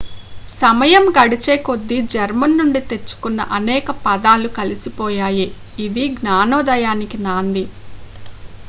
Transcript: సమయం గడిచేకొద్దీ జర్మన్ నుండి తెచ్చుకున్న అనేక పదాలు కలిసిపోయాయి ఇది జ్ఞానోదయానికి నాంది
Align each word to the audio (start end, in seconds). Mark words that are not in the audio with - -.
సమయం 0.51 1.03
గడిచేకొద్దీ 1.17 1.97
జర్మన్ 2.13 2.57
నుండి 2.59 2.81
తెచ్చుకున్న 2.89 3.45
అనేక 3.57 3.87
పదాలు 4.05 4.49
కలిసిపోయాయి 4.57 5.47
ఇది 5.85 6.05
జ్ఞానోదయానికి 6.17 7.19
నాంది 7.27 7.65